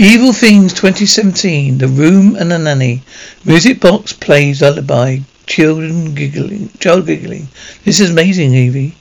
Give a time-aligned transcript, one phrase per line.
[0.00, 3.02] Evil Things 2017, The Room and the Nanny.
[3.44, 5.18] Music box plays lullaby.
[5.44, 6.70] Children giggling.
[6.78, 7.48] Child giggling.
[7.82, 8.94] This is amazing, Evie.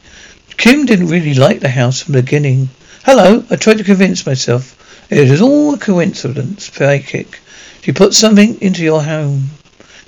[0.57, 2.69] Kim didn't really like the house from the beginning.
[3.05, 4.75] Hello, I tried to convince myself.
[5.11, 7.41] It is all a coincidence, psychic.
[7.83, 9.51] She put something into your home.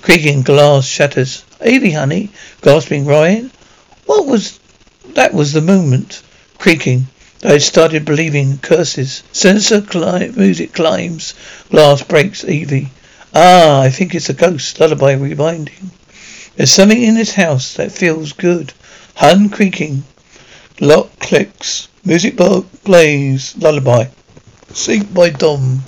[0.02, 1.44] Creaking glass shatters.
[1.64, 2.30] Evie, honey,
[2.62, 3.52] gasping Ryan.
[4.06, 4.58] What was
[5.14, 6.20] that was the moment.
[6.58, 7.06] Creaking.
[7.42, 9.22] I started believing curses.
[9.32, 11.32] Sensor cli- music climbs.
[11.70, 12.44] Glass breaks.
[12.44, 12.90] Evie.
[13.34, 14.78] Ah, I think it's a ghost.
[14.78, 15.88] Lullaby rewinding.
[16.54, 18.74] There's something in this house that feels good.
[19.14, 20.04] Hun creaking.
[20.80, 21.88] Lock clicks.
[22.04, 23.54] Music box plays.
[23.56, 24.08] Lullaby.
[24.74, 25.82] Sync by Dom.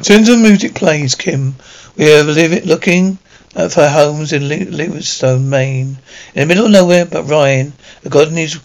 [0.00, 1.56] Sensor music plays, Kim.
[1.96, 3.18] We are living, looking
[3.54, 5.98] at for homes in Livingstone, Maine.
[6.34, 8.58] In the middle of nowhere, but Ryan, a god in his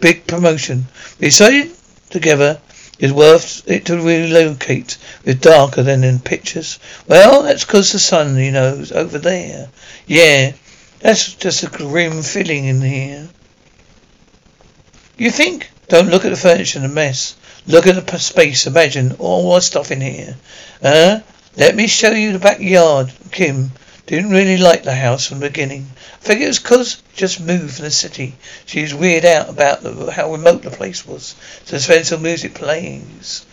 [0.00, 0.86] big promotion.
[1.18, 1.70] We decided
[2.10, 2.60] together
[2.98, 4.98] it's worth it to relocate.
[5.24, 6.78] It's darker than in pictures.
[7.06, 9.68] Well, that's 'cause the sun, you know, is over there.
[10.06, 10.52] Yeah,
[10.98, 13.28] that's just a grim feeling in here.
[15.16, 15.70] You think?
[15.88, 17.34] Don't look at the furniture and the mess.
[17.66, 18.66] Look at the space.
[18.66, 20.36] Imagine all our stuff in here.
[20.82, 21.20] Uh,
[21.56, 23.12] let me show you the backyard.
[23.30, 23.72] Kim
[24.16, 25.90] didn't really like the house from the beginning.
[26.20, 28.36] I figure it was was 'cause just moved from the city.
[28.64, 31.34] She was weirded out about the, how remote the place was.
[31.66, 33.44] So Spencer music plays.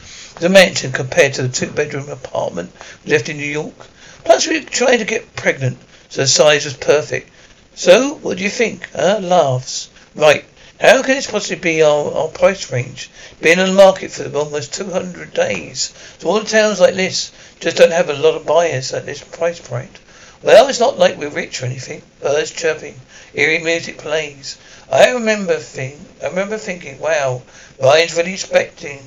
[0.41, 2.71] A mansion compared to the two-bedroom apartment
[3.03, 3.87] we left in New York.
[4.23, 5.77] Plus, we tried to get pregnant,
[6.09, 7.29] so the size was perfect.
[7.75, 8.89] So, what do you think?
[8.95, 9.19] Huh?
[9.21, 9.89] Laughs.
[10.15, 10.45] Right.
[10.79, 13.09] How can this possibly be our, our price range?
[13.41, 15.93] Been on the market for almost 200 days.
[16.19, 19.21] So all the towns like this just don't have a lot of buyers at this
[19.21, 19.99] price point.
[20.45, 22.03] Well, it's not like we're rich or anything.
[22.21, 23.01] Birds chirping,
[23.33, 24.59] eerie music plays.
[24.91, 27.41] I remember think, I remember thinking, wow,
[27.81, 28.99] Ryan's really expecting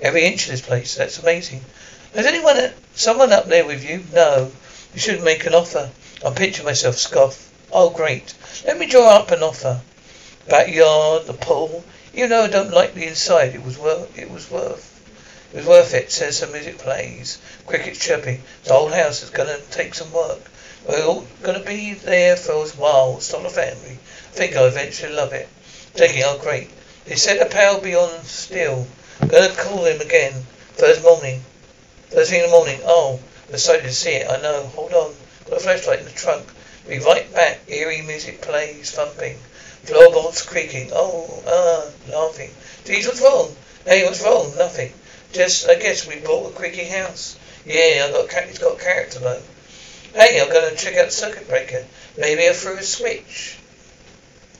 [0.00, 0.94] every inch of this place.
[0.94, 1.64] That's amazing.
[2.14, 4.04] Has anyone, someone up there with you?
[4.12, 4.52] No.
[4.92, 5.90] You shouldn't make an offer.
[6.24, 7.50] I'm picturing myself scoff.
[7.72, 8.32] Oh, great.
[8.64, 9.80] Let me draw up an offer.
[10.48, 11.84] Backyard, the pool.
[12.12, 13.56] You know I don't like the inside.
[13.56, 14.16] It was worth.
[14.16, 14.92] It was worth.
[15.52, 16.12] It was worth it.
[16.12, 17.38] Says the music plays.
[17.66, 18.42] Crickets chirping.
[18.62, 20.52] The whole house is gonna take some work.
[20.86, 23.14] We're all gonna be there for a while.
[23.32, 23.92] Not a family.
[23.92, 25.48] I think I'll eventually love it.
[25.94, 26.68] Taking oh great.
[27.06, 28.86] They said the power be on still.
[29.26, 30.44] Gonna call him again.
[30.76, 31.42] First morning.
[32.10, 32.80] First thing in the morning.
[32.84, 33.18] Oh,
[33.48, 34.30] I'm excited to see it.
[34.30, 34.66] I know.
[34.74, 35.14] Hold on.
[35.48, 36.44] Got a flashlight in the trunk.
[36.86, 37.60] Be right back.
[37.66, 38.90] Eerie music plays.
[38.90, 39.38] Thumping.
[39.84, 40.90] Floorboards creaking.
[40.92, 42.50] Oh, ah, laughing.
[42.84, 43.56] Geez, what's wrong?
[43.86, 44.52] Hey, what's wrong?
[44.58, 44.92] Nothing.
[45.32, 47.38] Just, I guess we bought a creaky house.
[47.64, 49.40] Yeah, I got it's got character though.
[50.16, 51.84] Hey, I'm gonna check out circuit breaker.
[52.16, 53.58] Maybe threw a switch.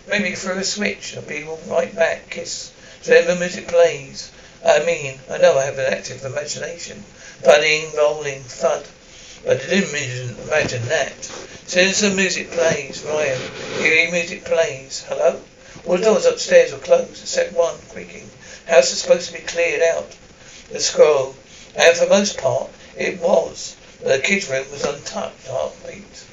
[0.08, 1.16] Maybe threw a switch.
[1.16, 2.28] I'll be right back.
[2.28, 2.72] Kiss.
[3.02, 4.32] So then the music plays.
[4.66, 7.04] I mean, I know I have an active imagination.
[7.42, 8.84] Thudding, rolling, thud.
[9.44, 11.30] But I didn't imagine, imagine that.
[11.76, 13.40] As the music plays, Ryan,
[13.78, 15.04] eerie music plays.
[15.06, 15.40] Hello?
[15.86, 18.28] All the doors upstairs were closed, except one, creaking.
[18.66, 20.16] House is supposed to be cleared out.
[20.72, 21.36] The scroll.
[21.76, 23.76] And for most part, it was.
[24.04, 25.46] The kids' room was untouched.
[25.46, 26.26] Heartbeat.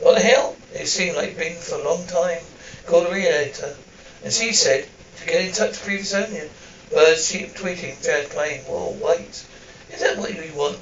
[0.00, 0.56] What the hell?
[0.74, 2.42] It seemed like been for a long time.
[2.84, 3.74] Called the relator.
[4.22, 4.86] And she said
[5.16, 6.50] to get in touch with previous owner.
[6.90, 8.60] Birds tweeting, jazz playing.
[8.64, 9.42] Whoa, wait.
[9.90, 10.78] Is that what you want?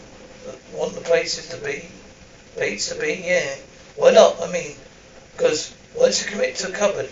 [0.72, 1.88] Want the places to be?
[2.58, 3.22] Beats to be?
[3.24, 3.54] Yeah.
[3.94, 4.42] Why not?
[4.42, 4.74] I mean,
[5.36, 7.08] because once you commit to a cupboard,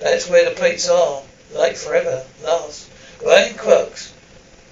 [0.00, 1.22] that's where the plates are,
[1.52, 2.90] like forever, last.
[3.24, 4.12] Ryan quirks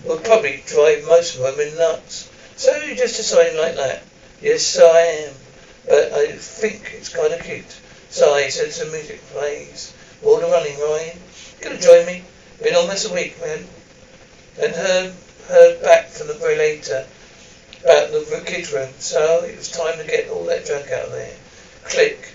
[0.02, 2.28] will probably drive most women nuts.
[2.56, 4.02] So you just deciding like that?
[4.40, 5.34] Yes, I am.
[5.86, 7.68] but I think it's kind of cute.
[8.08, 9.92] Sigh, said some music plays.
[10.22, 11.18] Water running, Ryan.
[11.60, 12.24] Gonna join me?
[12.62, 13.66] Been almost a week, man.
[14.58, 15.12] And heard,
[15.48, 17.06] heard back from the relator
[17.84, 21.12] about the kids' room, so it was time to get all that junk out of
[21.12, 21.36] there.
[21.84, 22.32] Click.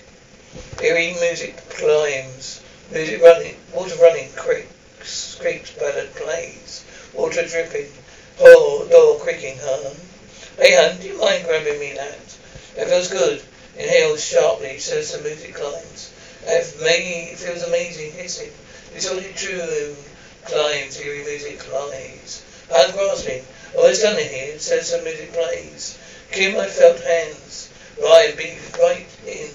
[0.80, 2.62] Eerie music climbs.
[2.92, 6.84] Music running, water running, creaks, creaks, ballad plays.
[7.12, 7.90] Water dripping.
[8.38, 9.96] Door, door creaking, hon.
[10.58, 12.36] Hey, hon, do you mind grabbing me that?
[12.76, 13.42] It feels good.
[13.74, 16.12] Inhales sharply, says the music climbs.
[16.44, 18.52] It feels amazing, hissing.
[18.94, 19.96] It's only true.
[20.44, 22.44] Climbs, eerie music climbs.
[22.70, 23.42] Hand grasping.
[23.74, 25.98] Oh, it's done here, says the music plays.
[26.30, 27.72] Kim, I felt hands.
[28.02, 29.48] Right, be right in.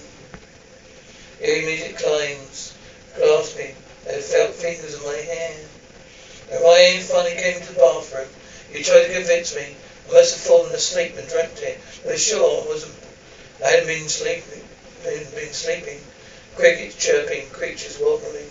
[1.40, 2.74] Eerie music climbs,
[3.14, 3.74] grasping.
[4.08, 5.68] I felt fingers in my hand.
[6.50, 8.28] And Ryan finally came to the bathroom.
[8.72, 9.76] You tried to convince me
[10.08, 11.78] I must have fallen asleep and dreamt it.
[12.04, 12.94] But sure, I wasn't.
[13.64, 14.64] I hadn't been sleeping.
[15.04, 16.00] Been, been sleeping.
[16.56, 18.50] Crickets chirping, creatures wobbling.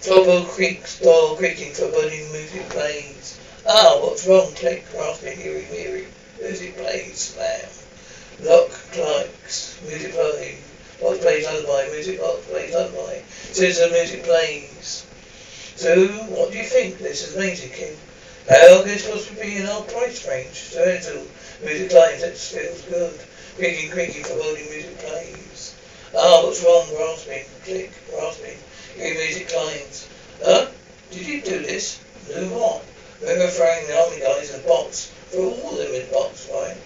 [0.00, 3.38] Floorboard creaks, door creaking, foreboding music plays.
[3.66, 4.52] Ah, what's wrong?
[4.54, 6.06] Click, rasping, eerie, weary.
[6.40, 7.68] Music plays, slam.
[8.40, 10.58] Lock clicks, music plays.
[11.00, 13.18] Box plays lullaby, music box plays lullaby.
[13.54, 15.04] The music plays.
[15.74, 16.98] So, what do you think?
[16.98, 17.96] This is amazing, King.
[18.48, 20.54] How could it possibly be in our price range?
[20.70, 21.26] So little
[21.64, 23.18] music lines, that feels good.
[23.56, 25.74] Creaking, creaking, foreboding music plays.
[26.14, 26.86] Ah, what's wrong?
[26.94, 28.54] Rasping, click, rasping.
[28.96, 30.08] Your music lines.
[30.44, 30.70] Huh?
[31.10, 31.98] Did you do this?
[32.28, 32.86] Do what?
[33.20, 35.10] Remember throwing the army guys in a box?
[35.30, 36.78] Threw all of them in a box, right?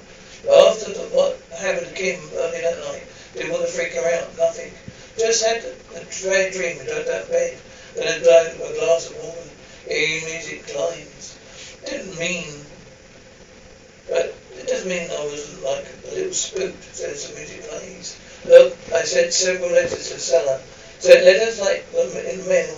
[0.46, 3.04] But after the, what happened to Kim early that night,
[3.34, 4.72] didn't want to freak her out, nothing.
[5.18, 7.58] Just had a, a dread dream under that bed.
[7.94, 9.44] Then I drank a glass of water.
[9.84, 11.36] Hearing music climbs.
[11.86, 12.64] Didn't mean,
[14.08, 18.18] but it doesn't mean I wasn't like a little spooked, says the music plays.
[18.46, 20.60] Look, I sent several letters to seller.
[20.98, 22.76] Sent letters like um, in the mail.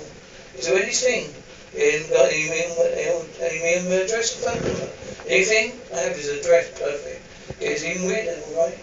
[0.57, 1.35] Is there anything?
[1.75, 4.89] In got any email, email address or phone number?
[5.27, 5.73] Anything?
[5.95, 7.23] I have his address perfect.
[7.61, 8.79] It's even weirder, all right.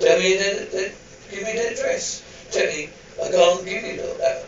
[0.00, 0.92] Tell me the, the,
[1.30, 2.22] give me the address.
[2.50, 2.88] Tell me,
[3.22, 4.46] I can't give you all that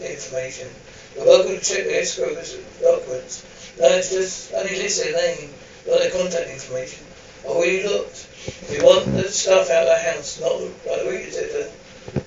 [0.00, 0.68] information.
[1.14, 3.46] You're welcome to check the escrow documents.
[3.78, 5.50] No, it's just name,
[5.86, 7.06] not their contact information.
[7.44, 8.26] I already looked.
[8.68, 11.70] We want the stuff out of the house, not like the reader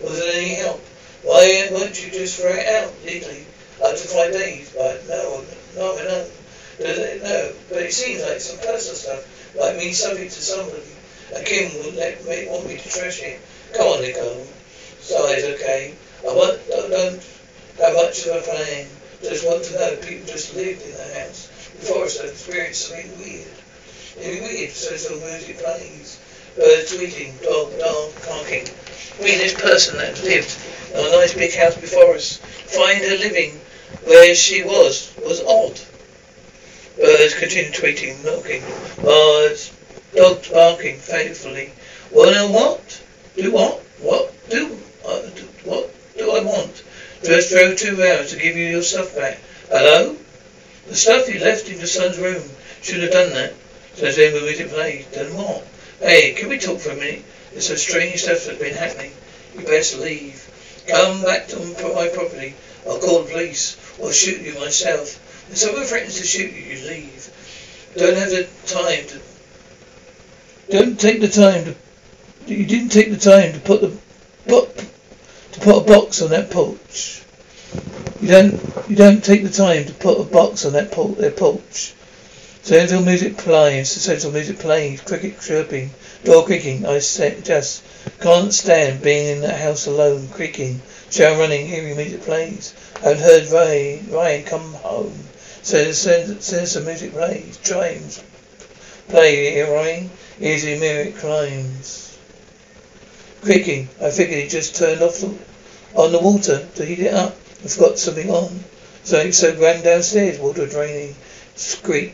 [0.01, 0.79] Was there any help?
[1.23, 3.45] Why won't you just throw it out legally?
[3.83, 5.43] Up to five days, but no,
[5.75, 6.27] no, no.
[6.79, 10.83] No, but it seems like some personal stuff, like me subject to somebody.
[11.35, 13.41] And Kim would let me, want me to trash it.
[13.75, 14.47] Come on, Nicole.
[15.01, 15.93] Size, okay.
[16.23, 17.36] I want, I don't
[17.79, 18.87] have much of a plan.
[19.21, 21.47] Just want to know people just lived in the house
[21.79, 23.47] before I experienced something weird.
[24.19, 26.19] It'd weird, so some music plays.
[26.55, 28.67] Birds tweeting, dog, dog, honking.
[29.19, 30.57] We, this person that lived
[30.93, 33.59] in a nice big house before us, find her living
[34.05, 35.79] where she was, was odd.
[36.97, 38.63] Birds continued tweeting, knocking.
[39.03, 39.71] Birds,
[40.15, 41.71] dogs barking faithfully.
[42.11, 43.03] Wanna what?
[43.35, 43.79] Do what?
[43.99, 44.77] What do?
[45.05, 46.83] Uh, do what do I want?
[47.23, 49.39] Just drove two hours to give you your stuff back.
[49.69, 50.15] Hello?
[50.87, 52.43] The stuff you left in your son's room.
[52.81, 53.53] Should have done that.
[53.95, 55.05] Says then we music played.
[55.11, 55.65] Then what?
[55.99, 57.25] Hey, can we talk for a minute?
[57.51, 59.11] There's some strange stuff that's been happening.
[59.55, 60.47] You best leave.
[60.87, 62.53] Come back to my property.
[62.87, 65.49] I'll call the police or shoot you myself.
[65.49, 67.29] If someone threatens to shoot you, you leave.
[67.97, 69.19] Don't have the time to.
[70.69, 71.75] Don't take the time to.
[72.45, 73.97] You didn't take the time to put the
[74.47, 74.86] put
[75.57, 77.23] to put a box on that porch.
[78.21, 78.89] You don't.
[78.89, 81.93] You don't take the time to put a box on that por- their porch.
[82.61, 83.89] Central music plays.
[83.89, 85.01] Central music plays.
[85.01, 85.89] Cricket chirping.
[86.23, 86.85] Door creaking.
[86.85, 87.83] I just
[88.19, 90.27] can't stand being in that house alone.
[90.29, 90.81] Creaking.
[91.09, 91.67] Shower running.
[91.67, 92.73] Hearing music plays.
[93.05, 94.03] I've heard Ray.
[94.09, 95.17] Ryan come home.
[95.61, 97.57] Says says says the music plays.
[97.57, 98.23] Chimes.
[99.09, 100.09] Play hearing.
[100.39, 102.06] Easy music climbs.
[103.47, 103.87] Creaking.
[104.01, 105.33] I figured he just turned off the,
[105.95, 107.33] on the water to heat it up.
[107.63, 108.65] I forgot something on.
[109.05, 110.37] So so ran downstairs.
[110.37, 111.15] Water draining.
[111.55, 112.13] Squeak.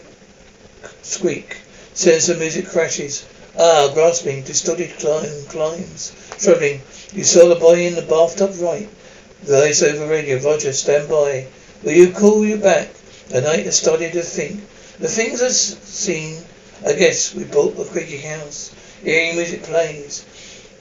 [1.02, 1.58] Squeak.
[1.96, 3.26] Says the music crashes.
[3.58, 6.14] Ah, grasping, distorted climb, climbs.
[6.38, 6.84] Struggling.
[7.14, 8.88] You saw the boy in the bathtub, right?
[9.42, 10.38] Voice over radio.
[10.38, 11.48] Roger, stand by.
[11.82, 12.90] Will you call you back?
[13.30, 14.62] The night has started to think.
[15.00, 16.44] The things I've seen,
[16.86, 18.72] I guess we bought the creaky house.
[19.04, 20.26] Hearing music plays.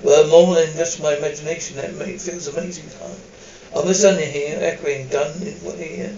[0.02, 3.78] Well, more than just my imagination, that made, feels amazing, huh?
[3.78, 6.12] Almost done here, echoing, done here.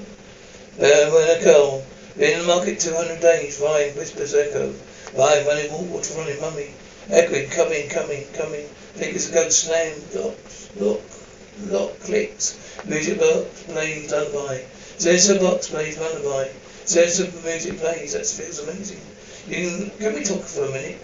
[0.80, 1.84] Uh, when a girl,
[2.16, 4.72] been in the market 200 days, Ryan whispers echo.
[5.16, 6.70] Ryan running water running mummy.
[7.10, 8.66] Echoing, coming, coming, coming.
[8.96, 9.94] A ghost slam.
[10.14, 10.34] Lock,
[10.80, 11.00] lock,
[11.68, 12.56] lock, clicks.
[12.86, 14.62] Music box plays lullaby.
[14.96, 16.48] Sensor box plays lullaby.
[16.84, 18.14] Sensor music plays.
[18.14, 19.00] That feels amazing.
[19.46, 20.98] You can, can we talk for a minute?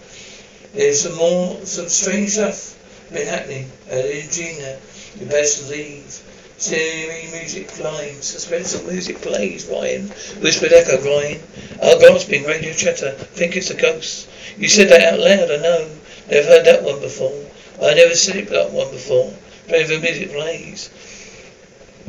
[0.72, 2.76] There's some more, some strange stuff
[3.12, 4.76] been happening at Ingenia.
[4.76, 4.80] Uh,
[5.18, 6.22] you best leave.
[6.58, 10.08] Scenery music climbs, suspenseful music plays, Ryan.
[10.40, 11.40] Whispered echo, Ryan.
[11.82, 13.12] Our grasping radio chatter.
[13.12, 14.28] Think it's a ghost.
[14.58, 15.90] You said that out loud, I know.
[16.30, 17.32] Never heard that one before.
[17.82, 19.32] I never said it that one before.
[19.66, 20.90] The music plays.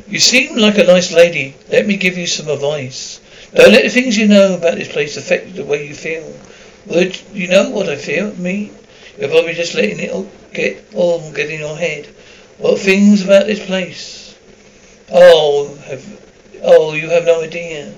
[0.07, 1.55] You seem like a nice lady.
[1.71, 3.21] Let me give you some advice.
[3.55, 6.35] Don't let the things you know about this place affect the way you feel.
[6.87, 8.35] Would you know what I feel?
[8.35, 8.71] Me?
[9.17, 12.07] You're probably just letting it all get all get in your head.
[12.57, 14.35] What things about this place?
[15.11, 16.03] Oh, have,
[16.63, 17.93] oh, you have no idea.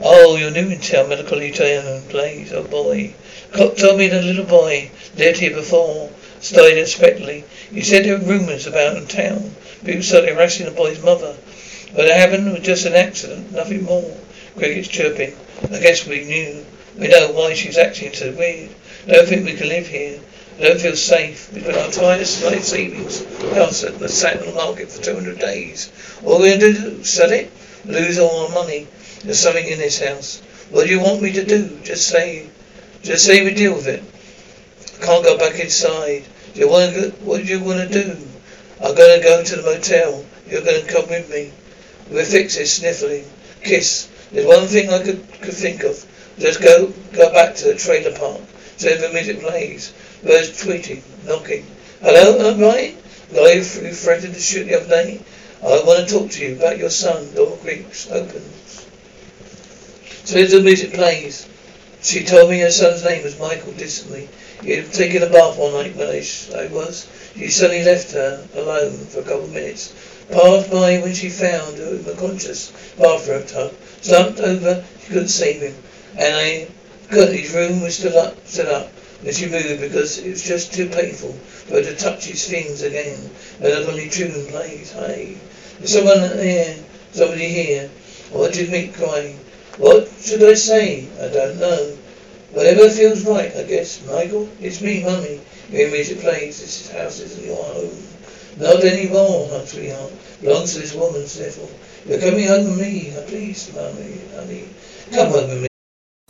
[0.00, 2.52] Oh, you're new in town, medical town place.
[2.52, 3.14] Oh boy.
[3.52, 7.44] Cook told me the little boy lived here before, died unexpectedly.
[7.70, 9.54] He said there were rumours about in town.
[9.84, 11.36] People started harassing the boy's mother.
[11.94, 14.16] But it happened was just an accident, nothing more.
[14.56, 15.36] Crickets chirping.
[15.72, 16.64] I guess we knew.
[16.96, 18.70] We know why she's acting so weird.
[19.06, 20.20] Don't think we can live here.
[20.60, 21.52] Don't feel safe.
[21.52, 23.24] We've put our entire life savings
[23.54, 25.90] house at the Saturn market for 200 days.
[26.22, 27.04] What are we going to do?
[27.04, 27.50] Sell it?
[27.84, 28.86] Lose all our money?
[29.24, 30.40] There's something in this house.
[30.70, 31.80] What do you want me to do?
[31.82, 32.48] Just say,
[33.02, 34.02] just say we deal with it.
[35.00, 36.24] I can't go back inside.
[36.54, 37.10] Do you want to?
[37.24, 38.16] What do you want to do?
[38.80, 40.24] I'm going to go to the motel.
[40.48, 41.52] You're going to come with me.
[42.10, 42.66] We'll fix it.
[42.68, 43.24] Sniffling,
[43.62, 44.08] kiss.
[44.30, 46.04] There's one thing I could could think of.
[46.38, 48.40] Just go go back to the trailer park.
[48.76, 49.92] So the music plays.
[50.22, 51.66] Birds tweeting, knocking.
[52.00, 52.96] Hello, I'm right.
[53.32, 53.62] Guy who
[53.92, 55.20] threatened to shoot the other day.
[55.62, 57.32] I want to talk to you about your son.
[57.34, 58.86] Door creaks, opens.
[60.24, 61.46] So the music plays.
[62.02, 64.28] She told me her son's name was Michael distantly.
[64.62, 66.22] He had taken a bath one night when I,
[66.56, 67.08] I was.
[67.36, 69.94] She suddenly left her alone for a couple of minutes.
[70.30, 73.74] Passed by when she found her unconscious bathroom tub.
[74.02, 75.74] Slumped over, she couldn't save him.
[76.16, 76.68] And I
[77.10, 77.36] couldn't.
[77.36, 78.90] His room was still up, set up.
[79.24, 82.82] And she moved because it was just too painful for her to touch his things
[82.82, 83.18] again.
[83.60, 84.92] And the only tune plays.
[84.92, 85.38] Hey,
[85.78, 86.76] there's someone here,
[87.12, 87.88] somebody here.
[88.30, 89.38] What did Mick crying?
[89.78, 91.08] What should I say?
[91.20, 91.96] I don't know.
[92.52, 94.06] Whatever feels right, I guess.
[94.06, 95.40] Michael, it's me, Mummy.
[95.70, 96.60] You're in music plays.
[96.60, 97.90] This house isn't your home.
[98.58, 100.12] Not anymore, my sweetheart.
[100.40, 101.68] Belongs to this woman, Sniffle.
[102.06, 103.12] You're coming home with me.
[103.26, 104.68] Please, Mummy, honey.
[105.12, 105.68] Come home with me.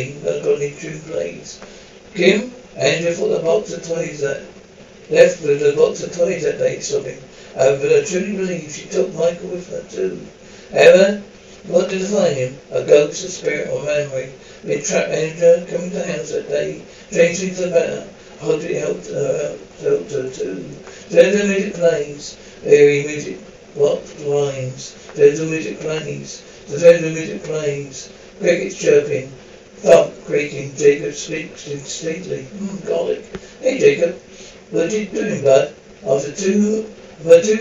[0.00, 1.60] I've got any true plays.
[2.14, 4.42] Kim, Andrew for the box of toys that
[5.10, 7.18] left with the box of toys that day shopping.
[7.56, 10.24] However, I truly believe she took Michael with her too.
[10.70, 11.20] However,
[11.66, 12.56] what did find him?
[12.70, 14.30] A ghost, a spirit, or memory?
[14.64, 16.80] Been trapped Andrew coming to the house that day.
[17.10, 18.06] Strange things about.
[18.40, 20.62] I hope helped her, helped her too.
[21.10, 22.36] There's the music plays.
[22.62, 23.40] Very music
[23.74, 24.94] box lines.
[25.16, 26.40] There's the music plays.
[26.68, 28.12] There's the music plays.
[28.38, 29.32] Crickets chirping.
[29.80, 32.42] Thump, creaking, Jacob speaks distinctly.
[32.44, 33.24] Mm, garlic.
[33.60, 34.20] Hey, Jacob.
[34.70, 35.74] What you doing, bud?
[36.06, 36.92] After two,
[37.24, 37.56] my two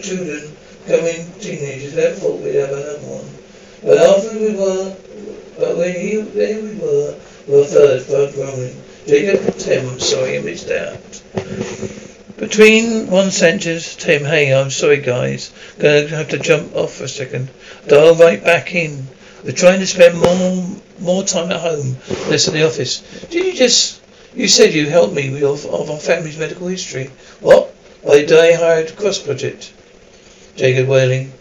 [0.00, 0.56] children
[0.88, 3.28] becoming teenagers, never thought we'd have another one.
[3.82, 4.96] But after we were,
[5.58, 8.74] but when he, there we were, we were third, third growing.
[9.06, 10.98] Jacob, Tim, I'm sorry I missed out.
[12.38, 15.52] Between one sentence, Tim, hey, I'm sorry guys.
[15.78, 17.50] Gonna have to jump off for a second.
[17.86, 19.06] Dial right back in.
[19.44, 21.96] We're trying to spend more more time at home,
[22.28, 23.00] less in the office.
[23.30, 24.00] Did you just
[24.34, 27.10] you said you helped me with of our family's medical history.
[27.40, 27.74] What?
[28.04, 29.72] By the I hired cross project.
[30.54, 31.32] Jacob wailing.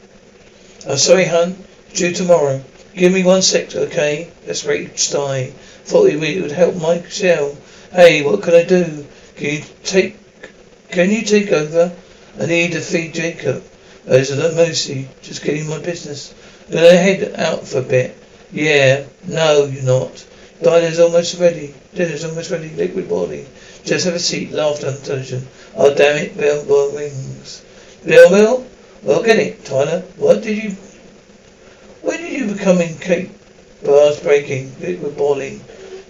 [0.87, 1.63] I'm sorry, hun.
[1.93, 2.63] Due tomorrow.
[2.95, 4.31] Give me one sec, okay?
[4.47, 5.51] Let's rate Stein.
[5.83, 7.55] Thought we would help Michelle.
[7.91, 9.05] Hey, what can I do?
[9.35, 10.17] Can you take
[10.89, 11.95] can you take over?
[12.39, 13.63] I need to feed Jacob.
[14.05, 15.07] Those are the mercy.
[15.21, 16.33] Just getting my business.
[16.71, 18.16] Gonna head out for a bit.
[18.51, 20.25] Yeah, no, you're not.
[20.61, 21.73] Dinner's almost ready.
[21.93, 22.69] Dinner's almost ready.
[22.69, 23.45] Liquid boiling.
[23.83, 24.51] Just have a seat.
[24.51, 25.47] Laughter intelligent.
[25.75, 26.37] Oh, damn it.
[26.37, 27.63] Bell bell rings.
[28.05, 28.65] Bell bell?
[29.03, 30.01] Well, get it, Tyler.
[30.15, 30.71] What did you...
[32.01, 33.31] When did you become in cake?
[33.83, 34.75] Bars breaking.
[34.79, 35.61] Liquid boiling.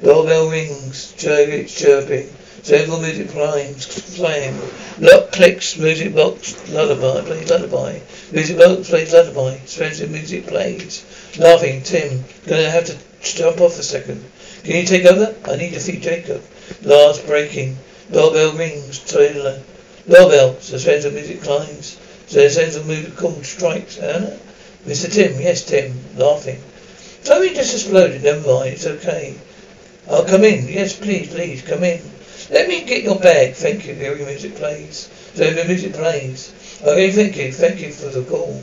[0.02, 1.14] Bell bell rings.
[1.18, 1.68] Chirping.
[1.68, 2.30] chirping.
[2.68, 3.76] Central music playing,
[4.16, 4.60] playing.
[5.00, 8.02] Lock clicks, music box, lullaby, plays lullaby.
[8.34, 9.58] Music box plays lullaby.
[9.66, 11.06] Spencer music plays.
[11.40, 12.26] Laughing, Tim.
[12.46, 14.22] Gonna have to jump off a second.
[14.66, 15.34] Can you take over?
[15.46, 16.44] I need to feed Jacob.
[16.82, 17.78] Last breaking.
[18.12, 19.00] Doorbell rings.
[19.00, 19.62] Trailer.
[20.10, 20.60] Doorbell.
[20.60, 21.98] Suspense music climbs.
[22.28, 23.98] Suspense music call strikes.
[23.98, 24.38] Anna?
[24.86, 25.10] Mr.
[25.10, 25.40] Tim.
[25.40, 25.98] Yes, Tim.
[26.18, 26.62] Laughing.
[27.24, 28.24] Something just exploded.
[28.24, 28.74] Never mind.
[28.74, 29.36] It's okay.
[30.12, 30.68] I'll come in.
[30.68, 32.02] Yes, please, please, come in.
[32.50, 33.54] Let me get your bag.
[33.56, 33.94] Thank you.
[33.94, 35.10] Your music plays.
[35.34, 36.54] So the music plays.
[36.82, 37.52] Okay, thank you.
[37.52, 38.62] Thank you for the call.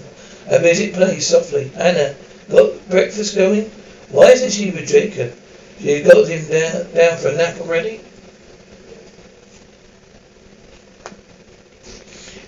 [0.50, 1.71] And music plays softly.
[1.76, 2.14] Anna,
[2.50, 3.64] got breakfast going?
[4.11, 5.35] Why isn't she with Jacob?
[5.81, 8.00] She got him down, down for a nap already?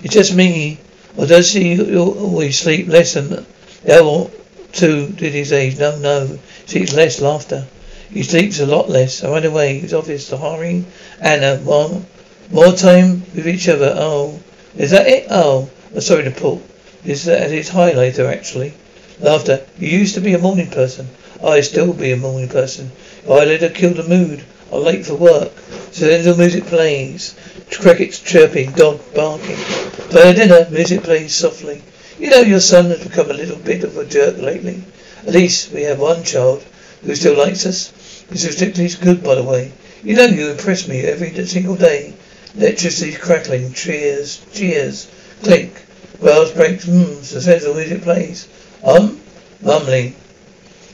[0.02, 0.78] It's just me.
[1.16, 3.46] Or does she always sleep less than the
[3.88, 4.30] other
[4.72, 5.78] two did his age?
[5.78, 6.38] No, no.
[6.66, 7.66] Sleeps less laughter.
[8.10, 9.22] He sleeps a lot less.
[9.24, 9.78] I ran away.
[9.78, 10.86] His office, the hiring.
[11.20, 12.02] Anna, uh, more,
[12.50, 13.94] more time with each other.
[13.96, 14.40] Oh,
[14.76, 15.26] is that it?
[15.30, 16.62] Oh, I'm sorry to pull.
[17.04, 18.74] This uh, is his highlighter, actually.
[19.20, 19.60] Laughter.
[19.78, 21.08] You used to be a morning person.
[21.44, 22.92] I still be a morning person.
[23.26, 24.42] I let her kill the mood.
[24.72, 25.52] I'm late for work.
[25.92, 27.34] So then the music plays.
[27.70, 29.56] Crickets chirping, dog barking.
[29.56, 31.82] For dinner, music plays softly.
[32.18, 34.82] You know your son has become a little bit of a jerk lately.
[35.26, 36.64] At least we have one child
[37.02, 37.92] who still likes us.
[38.30, 39.72] He's particularly good, by the way.
[40.02, 42.14] You know you impress me every single day.
[42.56, 45.10] Electricity crackling, cheers, cheers,
[45.42, 45.84] clink.
[46.20, 48.48] Glass breaks, mmm, suspenseful music plays.
[48.82, 49.20] Um,
[49.62, 50.14] mumbling.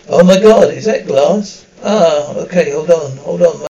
[0.08, 1.64] Oh my god, is that glass?
[1.82, 3.71] Ah, okay, hold on, hold on.